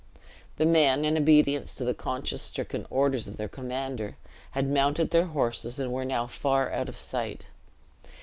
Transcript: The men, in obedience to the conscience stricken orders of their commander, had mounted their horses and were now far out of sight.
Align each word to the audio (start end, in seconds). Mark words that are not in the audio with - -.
The 0.57 0.65
men, 0.65 1.05
in 1.05 1.15
obedience 1.15 1.75
to 1.75 1.85
the 1.85 1.93
conscience 1.93 2.41
stricken 2.41 2.87
orders 2.89 3.27
of 3.27 3.37
their 3.37 3.47
commander, 3.47 4.17
had 4.53 4.67
mounted 4.67 5.11
their 5.11 5.25
horses 5.27 5.79
and 5.79 5.91
were 5.91 6.05
now 6.05 6.25
far 6.25 6.71
out 6.71 6.89
of 6.89 6.97
sight. 6.97 7.45